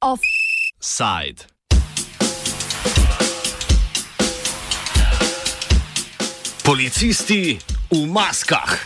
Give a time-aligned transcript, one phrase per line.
[0.00, 1.44] Offside.
[6.64, 7.60] Policisti
[7.92, 8.80] v maskah.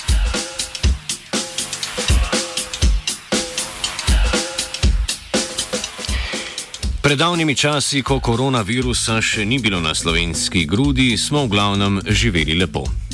[7.01, 12.59] Pred davnimi časi, ko koronavirusa še ni bilo na slovenski grudi, smo v glavnem živeli
[12.59, 13.10] lepo.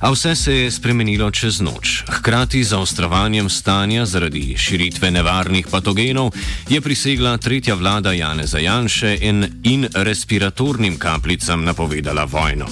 [0.00, 2.04] A vse se je spremenilo čez noč.
[2.08, 6.30] Hkrati z zaostrovanjem stanja zaradi širitve nevarnih patogenov
[6.68, 12.66] je prisegla tretja vlada Janeza Janše in, in respiratornim kapljicam napovedala vojno.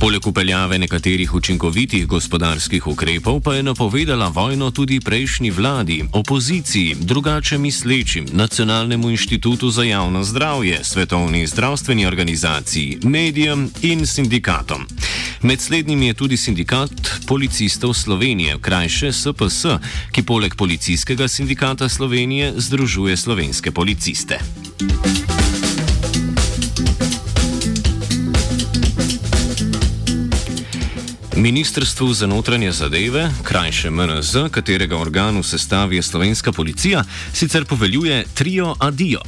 [0.00, 7.58] Poleg upeljave nekaterih učinkovitih gospodarskih ukrepov pa je napovedala vojno tudi prejšnji vladi, opoziciji, drugače
[7.58, 14.86] mislečim, Nacionalnemu inštitutu za javno zdravje, Svetovni zdravstveni organizaciji, medijem in sindikatom.
[15.42, 19.66] Med slednjimi je tudi sindikat policistov Slovenije, krajše SPS,
[20.12, 24.38] ki poleg policijskega sindikata Slovenije združuje slovenske policiste.
[24.78, 25.37] Thank you
[31.38, 39.20] Ministrstvu za notranje zadeve, krajše MNZ, katerega organu sestavi slovenska policija, sicer poveljuje trio adijo.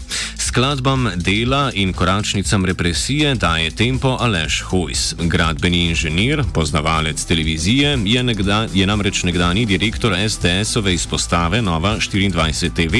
[0.51, 5.15] Skladbam dela in koračnicam represije daje tempo Aleš Hojs.
[5.19, 12.97] Gradbeni inženir, poznavalec televizije, je, nekda, je namreč nekdani direktor SDS-ove izpostave Nova 24 TV.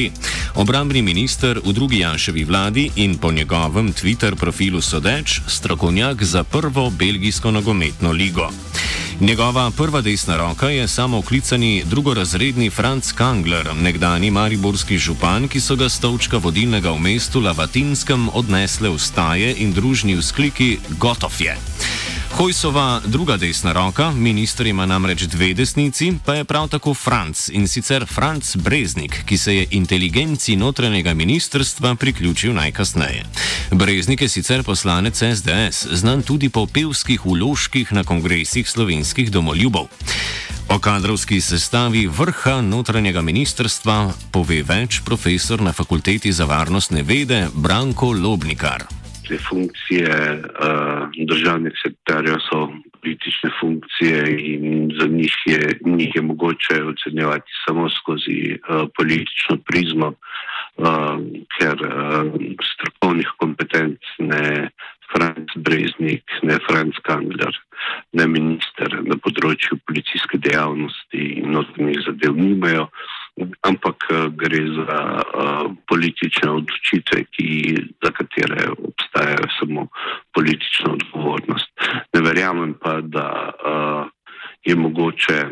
[0.55, 6.89] Obrambni minister v drugi Janševi vladi in po njegovem Twitter profilu sodeč, strokovnjak za prvo
[6.89, 8.49] belgijsko nogometno ligo.
[9.21, 15.89] Njegova prva desna roka je samooklicani drugorazredni Franz Kangler, nekdani mariborski župan, ki so ga
[15.89, 21.53] stolčka vodilnega v mestu Lavatinskem odnesle v staje in družni vzkliki Gotov je.
[22.37, 27.67] Hojsova druga desna roka, minister ima namreč dve desnici, pa je prav tako Franc in
[27.67, 33.25] sicer Franc Breznik, ki se je inteligenci notranjega ministrstva priključil najkasneje.
[33.71, 39.87] Breznik je sicer poslanec SDS, znan tudi po pevskih uložkih na kongresih slovenskih domoljubov.
[40.69, 48.11] O kadrovski sestavi vrha notranjega ministrstva pove več profesor na fakulteti za varnostne vede Branko
[48.11, 52.69] Lobnikar te funkcije uh, državnih sekretarjev so
[53.01, 54.19] politične funkcije
[54.53, 61.17] in za njih je, njih je mogoče ocenjevati samo skozi uh, politično prizmo, uh,
[61.57, 62.31] ker uh,
[62.73, 64.69] strokovnih kompetenc ne
[65.11, 67.55] Franc Breznik, ne Franc Kangler,
[68.13, 72.87] ne minister na področju policijske dejavnosti in notranjih zadev nimajo
[73.61, 77.47] ampak eh, gre za uh, politične odločitve, ki,
[78.03, 79.87] za katere obstaja samo
[80.33, 81.69] politična odgovornost.
[82.13, 84.09] Ne verjamem pa, da uh,
[84.65, 85.45] je mogoče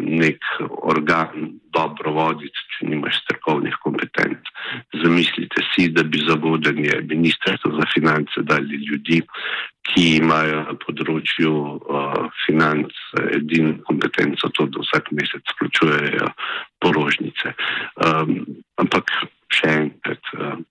[0.00, 0.40] nek
[0.82, 4.48] organ dobro voditi, če nimaš strokovnih kompetenc.
[5.02, 9.20] Zamislite si, da bi za vodenje ministrstva za finance dali ljudi,
[9.86, 12.14] ki imajo na področju uh,
[12.46, 12.96] financ
[13.36, 16.32] edino kompetenco, to, da vsak mesec plačujejo
[16.80, 17.52] porožnice.
[17.96, 18.44] Um,
[18.80, 19.10] ampak
[19.52, 20.64] še enkrat, um,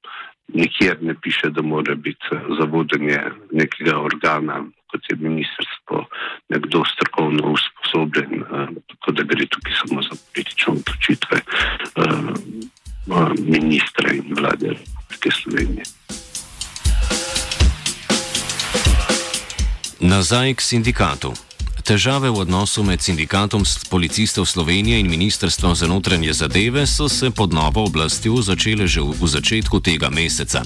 [0.54, 3.20] nikjer ne piše, da mora biti za vodenje
[3.52, 6.06] nekega organa, kot je ministrstvo,
[6.54, 11.42] nekdo strokovno usposobljen, uh, tako da gre tukaj samo za politične odločitve
[12.04, 15.86] uh, ministra in vlade Republike Slovenije.
[20.00, 21.34] Nazaj k sindikatu.
[21.86, 23.62] Težave v odnosu med sindikatom
[23.94, 29.22] policistov Slovenije in Ministrstvom za notranje zadeve so se pod novo oblastjo začele že v
[29.22, 30.66] začetku tega meseca.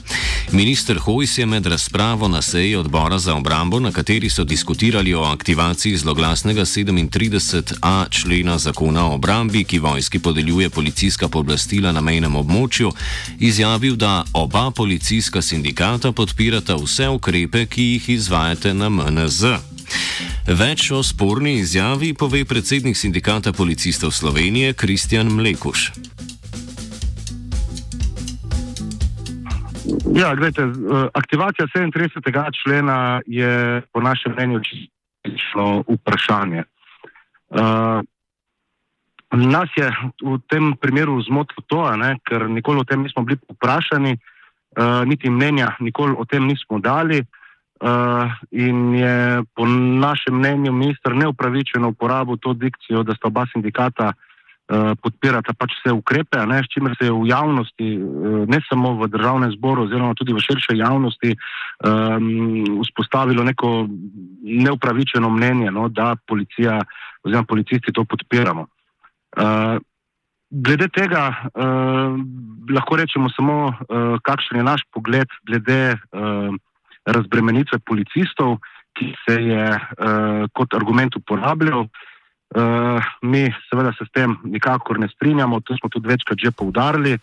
[0.55, 5.27] Minister Hojs je med razpravo na seji odbora za obrambo, na kateri so diskutirali o
[5.27, 12.95] aktivaciji zloglasnega 37a člena zakona o obrambi, ki vojski podeljuje policijska pooblastila na mejnem območju,
[13.39, 19.78] izjavil, da oba policijska sindikata podpirata vse ukrepe, ki jih izvajate na MNZ.
[20.47, 25.91] Več o sporni izjavi pove predsednik sindikata policistov Slovenije Kristjan Mlekuš.
[30.15, 32.51] Ja, gledajte, eh, aktivacija 37.
[32.63, 34.59] člena je po našem mnenju
[35.23, 36.63] čisto vprašanje.
[37.49, 38.05] Uh,
[39.31, 39.89] nas je
[40.21, 45.29] v tem primeru zmotilo to, ne, ker nikoli o tem nismo bili vprašani, uh, niti
[45.29, 47.23] mnenja nikoli o tem nismo dali.
[47.79, 54.11] Uh, in je po našem mnenju ministr neupravičeno uporabil to dikcijo, da sta oba sindikata
[54.11, 58.97] uh, podpirata pač vse ukrepe, ne, s čimer se je v javnosti, uh, ne samo
[58.99, 61.31] v državnem zboru, oziroma tudi v širši javnosti,
[61.87, 63.87] um, vzpostavilo neko
[64.43, 66.81] neupravičeno mnenje, no, da policija
[67.23, 68.67] oziroma policisti to podpiramo.
[69.39, 69.79] Uh,
[70.51, 72.19] glede tega uh,
[72.67, 76.51] lahko rečemo samo, uh, kakšen je naš pogled glede uh,
[77.15, 78.59] razbremenitve policistov,
[78.97, 81.87] ki se je uh, kot argument uporabljal.
[82.49, 87.17] Uh, mi seveda se s tem nikakor ne strinjamo, to smo tudi večkrat že poudarili.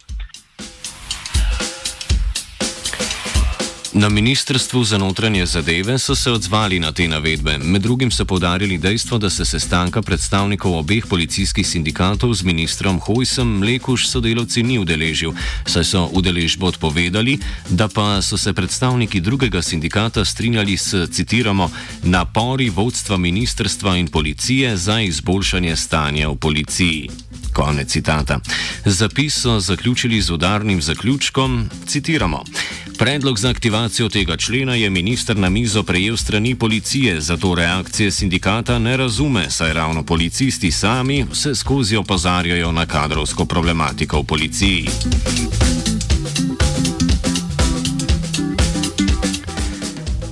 [3.98, 7.58] Na Ministrstvu za notranje zadeve so se odzvali na te navedbe.
[7.58, 13.48] Med drugim so povdarjali dejstvo, da se sestanka predstavnikov obeh policijskih sindikatov z ministrom Hojsem
[13.48, 15.32] Mlekuš sodelovci ni udeležil,
[15.64, 17.38] saj so udeležbo odpovedali,
[17.70, 21.70] da pa so se predstavniki drugega sindikata strinjali s, citiramo,
[22.02, 27.08] napori vodstva ministrstva in policije za izboljšanje stanja v policiji.
[27.56, 28.40] Konec citata.
[28.84, 32.44] Zapis so zaključili z udarnim zaključkom, citiramo.
[32.98, 38.78] Predlog za aktivacijo tega člena je minister na mizo prejel strani policije, zato reakcije sindikata
[38.78, 44.86] ne razume, saj ravno policisti sami vse skozi opozarjajo na kadrovsko problematiko v policiji.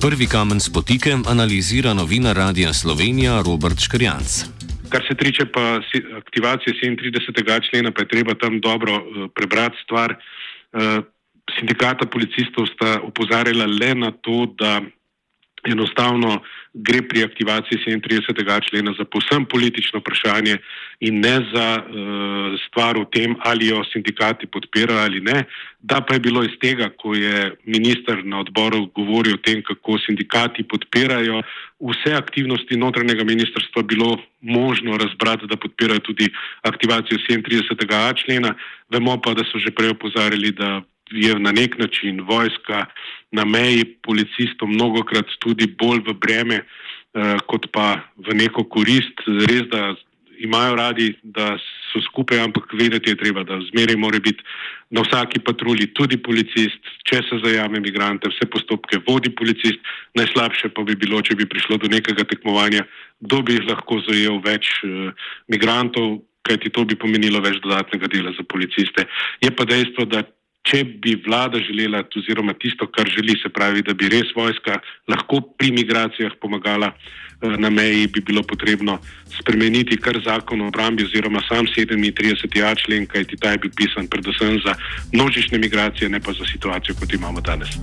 [0.01, 4.45] Prvi kamen spotike analizira novinar Radia Slovenija Robert Škrjanc.
[4.89, 5.43] Kar se tiče
[6.17, 7.69] aktivacije 37.
[7.69, 10.15] člena, pa je treba tam dobro uh, prebrati stvar.
[11.59, 14.81] Sindikata policistov sta upozarjala le na to, da
[15.65, 16.41] enostavno
[16.73, 18.69] gre pri aktivaciji 37.
[18.69, 20.57] člena za posem politično vprašanje
[20.99, 25.43] in ne za uh, stvar o tem, ali jo sindikati podpirajo ali ne.
[25.79, 29.97] Da pa je bilo iz tega, ko je minister na odboru govoril o tem, kako
[30.05, 31.41] sindikati podpirajo
[31.79, 36.27] vse aktivnosti notranjega ministrstva, bilo možno razbrati, da podpirajo tudi
[36.61, 38.25] aktivacijo 37.
[38.25, 38.55] člena.
[38.89, 40.81] Vemo pa, da so že prej opozarjali, da
[41.11, 42.85] je na nek način vojska
[43.31, 49.21] na meji policistom mnogokrat tudi bolj v breme, eh, kot pa v neko korist.
[49.27, 49.95] Res, da
[50.39, 51.57] imajo radi, da
[51.91, 54.43] so skupaj, ampak vedeti je treba, da zmeraj mora biti
[54.89, 59.79] na vsaki patrulji tudi policist, če se zajame imigrante, vse postopke vodi policist.
[60.15, 62.85] Najslabše pa bi bilo, če bi prišlo do nekega tekmovanja,
[63.23, 65.11] kdo bi lahko zajel več uh,
[65.51, 66.21] migrantov.
[66.45, 69.07] Kajti to bi pomenilo več dodatnega dela za policiste.
[69.41, 70.21] Je pa dejstvo, da
[70.65, 75.41] če bi vlada želela, oziroma tisto, kar želi, se pravi, da bi res vojska lahko
[75.59, 78.97] pri migracijah pomagala eh, na meji, bi bilo potrebno
[79.37, 82.85] spremeniti kar zakon o obrambi oziroma sam 37.
[82.85, 84.73] člen, kajti ta je bil pisan predvsem za
[85.13, 87.77] množične migracije, ne pa za situacijo, kot imamo danes.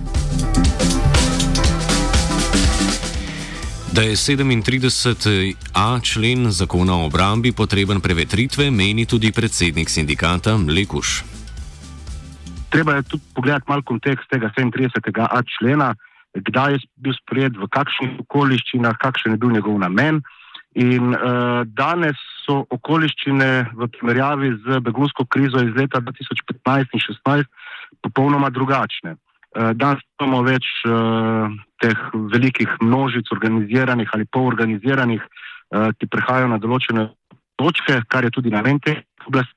[3.93, 11.33] Da je 37a člen zakona o obrambi potreben prevetritve, meni tudi predsednik sindikata Mlekuš
[12.73, 15.43] treba je tudi pogledati malo kontekst tega 37.
[15.57, 15.93] člena,
[16.33, 20.23] kdaj je bil sprejet, v kakšnih okoliščinah, kakšen je bil njegov namen.
[20.73, 27.45] In uh, danes so okoliščine v primerjavi z begunsko krizo iz leta 2015 in 2016
[28.01, 29.13] popolnoma drugačne.
[29.53, 31.99] Uh, danes imamo več uh, teh
[32.33, 37.11] velikih množic, organiziranih ali polorganiziranih, uh, ki prihajajo na določene
[37.61, 38.97] točke, kar je tudi namen te
[39.29, 39.53] oblasti.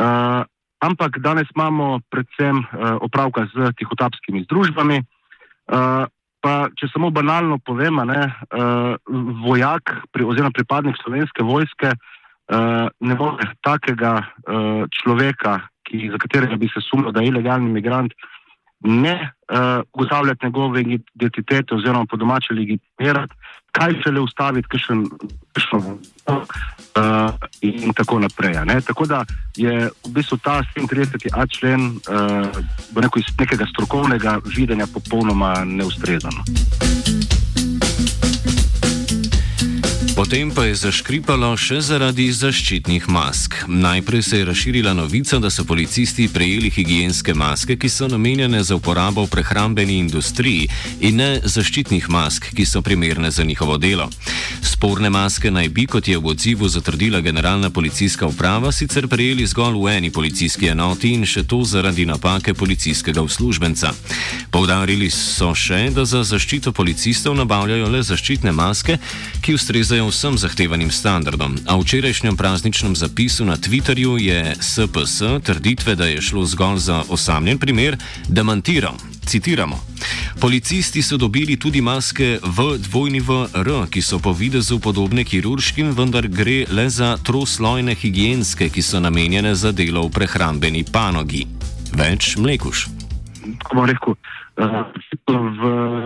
[0.00, 0.48] Uh,
[0.82, 4.98] ampak danes imamo predvsem uh, opravka z tihotapskimi združbami.
[5.70, 6.04] Uh,
[6.42, 8.98] pa, če samo banalno povem, ne, uh,
[9.46, 11.94] vojak oziroma pripadnik slovenske vojske
[13.00, 14.26] ne more takega
[14.92, 15.52] človeka,
[15.88, 18.12] ki, za katerega bi se sumil, da je ilegalni imigrant,
[18.84, 19.58] ne uh,
[19.92, 20.80] ugotavljati njegove
[21.14, 23.34] identitete oziroma po domače legitimirati,
[23.72, 25.06] kaj se le ustaviti, kakšen,
[25.52, 28.54] kakšen uh, in tako naprej.
[28.86, 29.24] Tako da
[29.56, 31.58] je v bistvu ta 37.
[31.58, 36.32] člen uh, neko iz nekega strokovnega videnja popolnoma neustrezan.
[40.22, 43.56] Potem pa je zaškripalo še zaradi zaščitnih mask.
[43.66, 48.78] Najprej se je razširila novica, da so policisti prejeli higijenske maske, ki so namenjene za
[48.78, 50.68] uporabo v prehrambeni industriji
[51.02, 54.06] in ne zaščitnih mask, ki so primerne za njihovo delo.
[54.62, 59.80] Sporne maske naj bi, kot je v odzivu zatrdila generalna policijska uprava, sicer prejeli zgolj
[59.82, 63.90] v eni policijski enoti in še to zaradi napake policijskega uslužbenca.
[64.54, 69.00] Povdarili so še, da za zaščito policistov nabavljajo le zaščitne maske,
[69.42, 75.96] ki ustrezajo vsem zahtevanim standardom, a v včerajšnjem prazničnem zapisu na Twitterju je SPS trditve,
[75.96, 77.96] da je šlo zgolj za osamljen primer,
[78.28, 78.92] demantiral.
[79.24, 79.80] Citiramo.
[80.40, 86.28] Policisti so dobili tudi maske v dvojni VR, ki so po videzu podobne kirurškim, vendar
[86.28, 91.46] gre le za troslojne higijenske, ki so namenjene za delo v prehrambeni panogi.
[91.96, 92.88] Več mlekuš.
[93.72, 94.12] Rekel,
[94.60, 94.84] uh,
[95.32, 95.62] v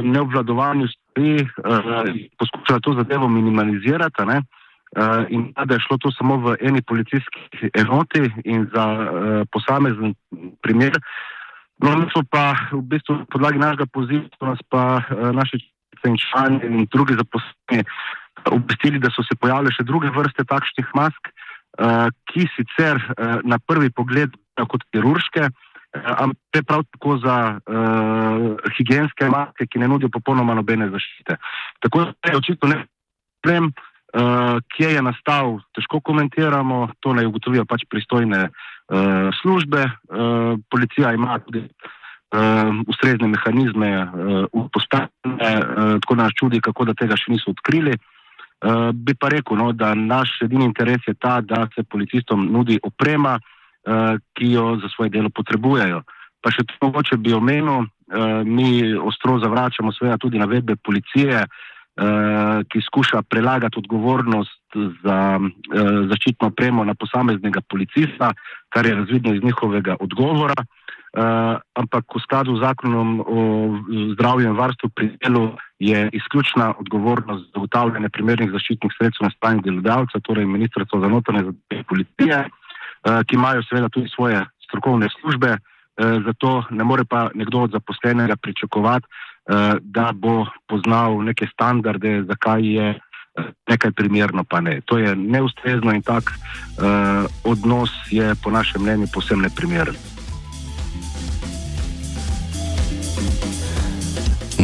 [0.06, 0.86] neobvladovanju
[1.16, 4.22] stvari uh, poskušajo to zadevo minimalizirati.
[4.22, 9.08] Uh, in da je šlo to samo v eni policijski enoti in za uh,
[9.52, 10.14] posamezen
[10.62, 10.92] primer.
[11.78, 15.58] No, mi smo pa v bistvu podlagi našega poziva, nas pa uh, naši
[16.00, 17.84] člani in drugi zaposleni
[18.44, 23.58] obvestili, da so se pojavile še druge vrste takšnih mask, uh, ki sicer uh, na
[23.58, 25.50] prvi pogled kot kirurške,
[26.04, 31.36] ampak uh, prav tako za uh, higijenske maske, ki ne nudijo popolnoma nobene zaščite.
[31.80, 32.78] Tako da je očitno ne
[33.42, 39.84] problem, uh, kje je nastal, težko komentiramo, to naj ugotovijo pač pristojne uh, službe.
[39.84, 46.84] Uh, policija ima tudi uh, ustrezne mehanizme uh, postavljene, uh, tako da nas čudi, kako
[46.84, 47.96] da tega še niso odkrili.
[48.64, 52.80] Uh, bi pa rekel, no, da naš edini interes je ta, da se policistom nudi
[52.82, 53.52] oprema, uh,
[54.34, 56.02] ki jo za svoje delo potrebujejo.
[56.42, 62.62] Pa še to mogoče bi omenil, uh, mi ostro zavračamo seveda tudi navedbe policije, uh,
[62.70, 65.18] ki skuša prelagati odgovornost za
[66.10, 68.32] zaščitno opremo na posameznega policista,
[68.68, 70.58] kar je razvidno iz njihovega odgovora.
[71.16, 73.40] Uh, ampak v skladu z zakonom o
[74.12, 79.64] zdravju in varstvu pri delu je izključna odgovornost za zagotavljanje primernih zaščitnih sredstev na strani
[79.64, 82.65] delodajalca, torej ministrstva za notranje zadeve policije, uh,
[83.26, 88.36] ki imajo seveda tudi svoje strokovne službe, uh, zato ne more pa nekdo od zaposlenega
[88.36, 93.00] pričakovati, uh, da bo poznal neke standarde, zakaj je
[93.68, 94.80] nekaj primerno, pa ne.
[94.84, 96.32] To je neustrezno in tak
[97.44, 100.15] odnos je po našem mnenju posebno neprimeren.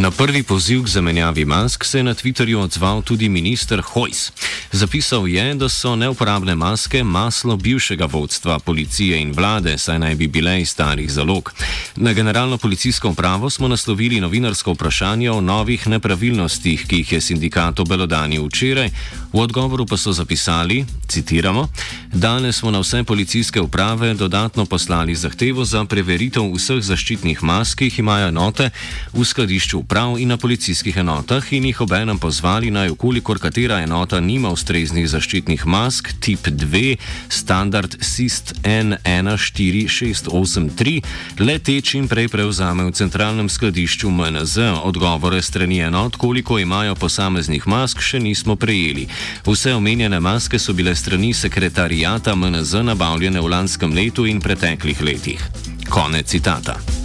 [0.02, 4.32] Na prvi poziv k zamenjavi mask se je na Twitterju odzval tudi minister Hojs.
[4.73, 10.26] Zapisal je, da so neuporabne maske maslo bivšega vodstva policije in vlade, saj naj bi
[10.26, 11.52] bile iz starih zalog.
[11.97, 17.80] Na generalno policijsko upravo smo naslovili novinarsko vprašanje o novih nepravilnostih, ki jih je sindikat
[17.80, 18.90] obelodanil včeraj,
[19.32, 21.68] v odgovoru pa so zapisali, citiramo,
[22.12, 27.85] danes smo na vse policijske uprave dodatno poslali zahtevo za preveritev vseh zaščitnih mask, ki
[27.85, 28.71] jih imajo enote
[29.12, 34.20] v skladišču uprav in na policijskih enotah in jih obenem pozvali naj, ukolikor katera enota
[34.20, 36.96] nima ustreznih zaščitnih mask tip 2,
[37.28, 41.02] standard SIST N14683,
[41.44, 44.58] le te čim prej prevzame v centralnem skladišču MNZ.
[44.80, 49.08] Odgovore strani enot, koliko imajo posameznih mask, še nismo prejeli.
[49.44, 55.44] Vse omenjene maske so bile strani sekretarijata MNZ nabavljene v lanskem letu in preteklih letih.
[55.92, 57.01] Konec citata.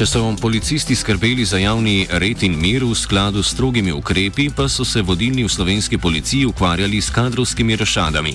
[0.00, 4.64] Če so policisti skrbeli za javni red in mir v skladu s strogimi ukrepi, pa
[4.64, 8.32] so se vodilni v slovenski policiji ukvarjali s kadrovskimi rošadami.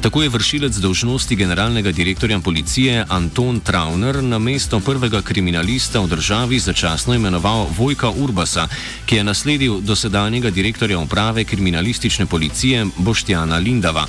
[0.00, 6.58] Tako je vršilec dožnosti generalnega direktorja policije Anton Trauner na mesto prvega kriminalista v državi
[6.58, 8.64] začasno imenoval Vojka Urbasa,
[9.04, 14.08] ki je nasledil dosedanjega direktorja uprave kriminalistične policije Boštjana Lindava.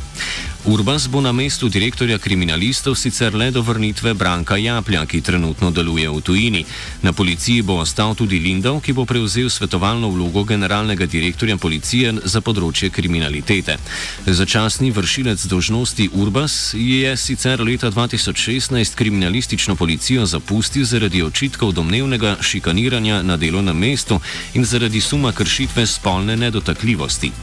[0.65, 6.07] Urbas bo na mestu direktorja kriminalistov sicer le do vrnitve Branka Japlja, ki trenutno deluje
[6.07, 6.63] v tujini.
[7.03, 12.39] Na policiji bo ostal tudi Lindov, ki bo prevzel svetovalno vlogo generalnega direktorja policije za
[12.39, 13.75] področje kriminalitete.
[14.23, 23.19] Začasni vršilec dožnosti Urbas je sicer leta 2016 kriminalistično policijo zapustil zaradi očitkov domnevnega šikaniranja
[23.19, 24.21] na delovnem mestu
[24.55, 27.35] in zaradi suma kršitve spolne nedotakljivosti.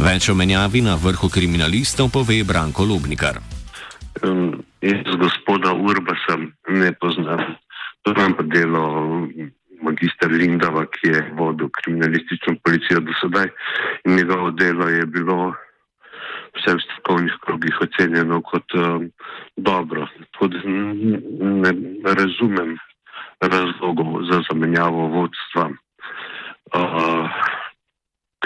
[0.00, 3.42] Več o menjavi na vrhu kriminalistov pove Branko Lubnikar.
[4.24, 7.56] Um, jaz gospoda Urbasa ne poznam.
[8.02, 8.84] Poznam pa delo
[9.82, 13.50] magistra Lindava, ki je vodil kriminalistično policijo do sedaj
[14.04, 15.54] in njegovo delo je bilo
[16.56, 19.10] vse v strokovnih krogih ocenjeno kot um,
[19.56, 20.06] dobro.
[20.38, 21.72] Tudi ne
[22.04, 22.76] razumem
[23.40, 25.70] razlogov za zamenjavo vodstva.
[26.72, 27.31] Uh,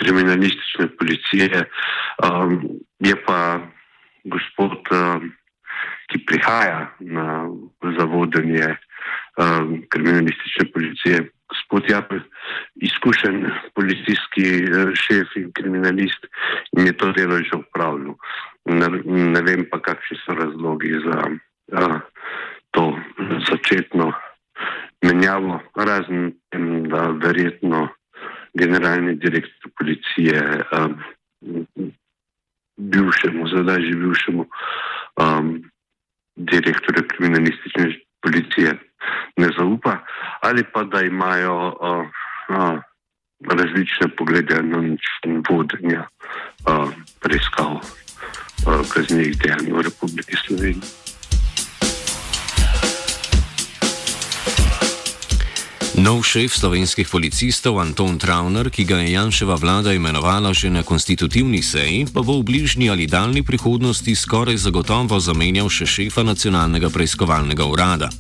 [0.07, 1.65] kriminalistične policije.
[2.23, 2.63] Um,
[2.99, 3.61] je pa
[4.25, 5.33] gospod, um,
[6.07, 7.49] ki prihaja na
[7.99, 12.23] zavodenje um, kriminalistične policije, gospod Japel,
[12.77, 16.31] izkušen policijski uh, šef in kriminalist
[16.79, 18.15] in je to delo že upravljal.
[18.67, 21.99] Ne, ne vem pa, kakšni so razlogi za uh,
[22.71, 22.99] to
[23.51, 24.13] začetno
[25.03, 27.89] menjavo, razen tem, da verjetno
[28.59, 30.41] generalni direktor policije,
[30.73, 30.99] um,
[32.77, 34.45] bivšemu, zdaj že bivšemu
[35.21, 35.47] um,
[36.37, 38.77] direktorju kriminalistične policije
[39.37, 39.99] ne zaupa,
[40.41, 42.07] ali pa da imajo uh,
[42.49, 42.79] uh,
[43.51, 46.07] različne poglede na način vodenja
[46.69, 47.83] uh, preiskav uh,
[48.95, 51.06] kaznjih dejanj v Republiki Sloveniji.
[55.97, 61.65] Nov šef slovenskih policistov Anton Travner, ki ga je Janševa vlada imenovala že na konstitutivni
[61.65, 67.65] seji, pa bo v bližnji ali daljni prihodnosti skoraj zagotovo zamenjal še šefa nacionalnega preiskovalnega
[67.65, 68.13] urada.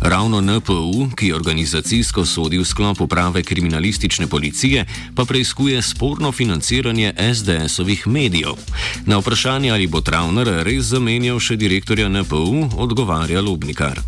[0.00, 8.08] Ravno NPU, ki organizacijsko sodi v sklop uprave kriminalistične policije, pa preizkuje sporno financiranje SDS-ovih
[8.08, 8.56] medijev.
[9.04, 14.00] Na vprašanje, ali bo Travner res zamenjal še direktorja NPU, odgovarja Lubnikar.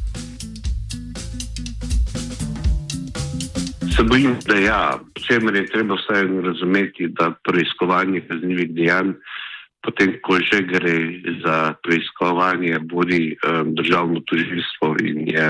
[4.00, 9.11] Se bojim, da ja, čemer je treba vsaj razumeti, da preiskovanje kaznjivih dejanj,
[9.85, 10.95] potem ko že gre
[11.45, 15.49] za preiskovanje, bodi um, državno tožilstvo in je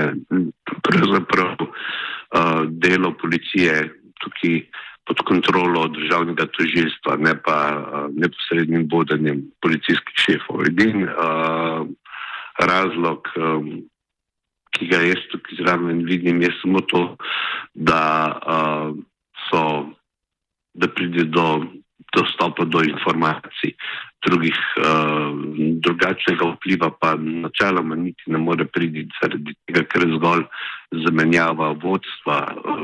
[0.83, 1.69] pravzaprav uh,
[2.67, 3.87] delo policije
[4.19, 4.59] tukaj
[5.07, 10.67] pod kontrolo državnega tožilstva, ne pa uh, neposrednim vodenjem policijskih šefov.
[10.67, 11.87] Edin uh,
[12.59, 13.71] razlog, um,
[14.75, 17.03] ki ga jaz tukaj zraven vidim, je samo to,
[17.73, 18.03] da,
[18.55, 18.95] uh,
[19.49, 19.63] so,
[20.73, 21.47] da pride do
[22.11, 23.75] dostopa do informacij.
[24.25, 25.33] Drugih, uh,
[25.81, 30.43] drugačnega vpliva pa načeloma niti ne more priti, zaradi tega, ker zgolj
[31.05, 32.83] zamenjava vodstva uh,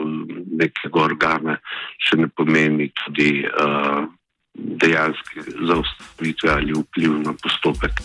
[0.61, 1.59] nekega organa,
[2.01, 4.07] še ne pomeni tudi uh,
[4.57, 8.01] dejanske zaustavitve ali vpliv na postopek.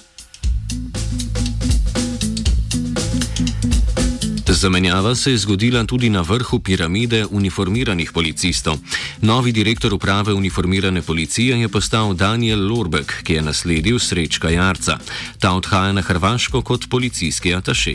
[4.62, 8.74] Zamenjava se je zgodila tudi na vrhu piramide uniformiranih policistov.
[9.22, 14.98] Novi direktor uprave uniformirane policije je postal Daniel Lorbek, ki je nasledil Srečka Jarca.
[15.40, 17.94] Ta odhaja na Hrvaško kot policijski ataše.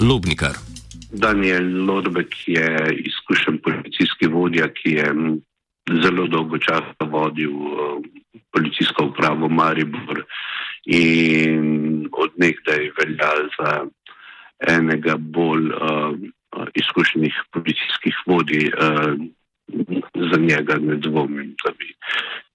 [0.00, 0.52] Lobnikar.
[1.12, 2.68] Daniel Lorbek je
[3.08, 5.08] izkušen policijski vodja, ki je
[6.02, 7.56] zelo dolgo časa vodil
[8.52, 10.24] policijsko upravo Maribor
[10.84, 13.86] in odnegdaj velja za
[14.68, 16.16] enega bolj uh,
[16.74, 19.14] izkušenih policijskih vodij, uh,
[20.30, 21.94] za njega ne dvomim, da bi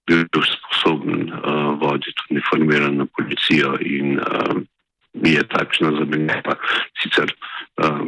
[0.06, 4.62] bil sposoben uh, voditi uniformirano policijo in uh,
[5.14, 6.56] je takšna zamenjava.
[7.02, 7.34] Sicer
[7.82, 8.06] uh,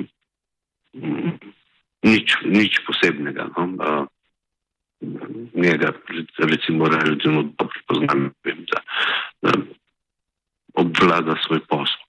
[2.02, 3.50] nič, nič posebnega.
[3.56, 3.64] No?
[3.76, 4.06] Uh,
[5.54, 5.92] njega,
[6.38, 8.80] recimo, relativno dobro poznam, vem, da,
[9.42, 9.52] da
[10.74, 11.99] obvlada svoj posel.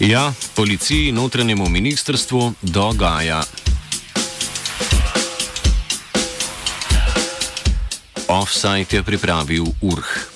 [0.00, 3.42] Ja, policiji in notranjemu ministrstvu dogaja.
[8.28, 10.35] Offside je pripravil Urh.